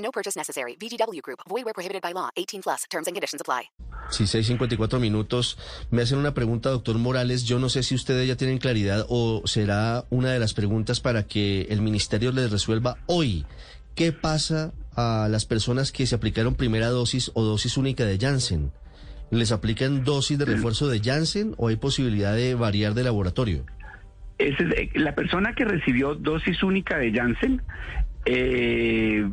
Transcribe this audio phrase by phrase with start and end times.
[0.00, 0.76] No purchase necessary.
[0.76, 1.40] VGW Group.
[1.48, 2.30] Void where prohibited by law.
[2.36, 2.84] 18 plus.
[2.90, 3.70] Terms and conditions apply.
[4.10, 5.56] Sí, 6.54 minutos.
[5.90, 7.44] Me hacen una pregunta, doctor Morales.
[7.44, 11.26] Yo no sé si ustedes ya tienen claridad o será una de las preguntas para
[11.26, 13.46] que el ministerio les resuelva hoy.
[13.94, 18.72] ¿Qué pasa a las personas que se aplicaron primera dosis o dosis única de Janssen?
[19.30, 23.64] ¿Les aplican dosis de refuerzo de Janssen o hay posibilidad de variar de laboratorio?
[24.38, 27.62] Es, eh, la persona que recibió dosis única de Janssen
[28.24, 29.28] eh,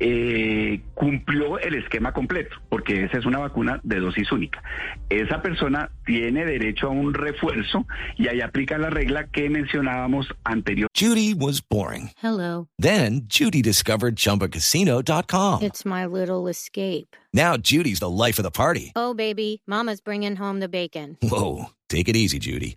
[0.00, 4.62] eh, cumplió el esquema completo, porque esa es una vacuna de dosis única.
[5.10, 10.90] Esa persona tiene derecho a un refuerzo y ahí aplica la regla que mencionábamos anteriormente.
[10.98, 12.10] Judy was boring.
[12.22, 12.68] Hello.
[12.78, 15.62] Then Judy discovered ChumbaCasino.com.
[15.62, 17.14] It's my little escape.
[17.32, 18.92] Now Judy's the life of the party.
[18.96, 21.18] Oh, baby, Mama's bringing home the bacon.
[21.22, 22.76] Whoa, take it easy, Judy.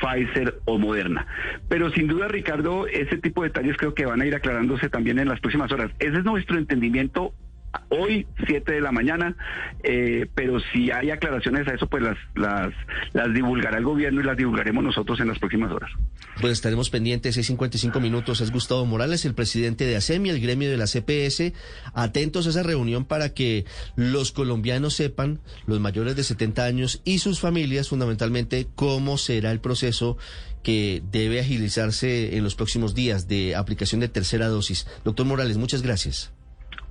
[0.00, 1.26] Pfizer o Moderna.
[1.68, 5.18] Pero sin duda, Ricardo, ese tipo de detalles creo que van a ir aclarándose también
[5.18, 5.90] en las próximas horas.
[5.98, 7.32] Ese es nuestro entendimiento
[7.88, 9.36] hoy, 7 de la mañana,
[9.82, 12.02] eh, pero si hay aclaraciones a eso, pues
[12.34, 12.72] las,
[13.34, 15.90] divulgará el gobierno y las divulgaremos nosotros en las próximas horas.
[16.40, 18.40] Pues estaremos pendientes, 6.55 minutos.
[18.40, 21.52] Es Gustavo Morales, el presidente de ASEMI, el gremio de la CPS,
[21.94, 23.64] atentos a esa reunión para que
[23.96, 29.60] los colombianos sepan, los mayores de 70 años y sus familias, fundamentalmente, cómo será el
[29.60, 30.18] proceso
[30.62, 34.86] que debe agilizarse en los próximos días de aplicación de tercera dosis.
[35.04, 36.32] Doctor Morales, muchas gracias.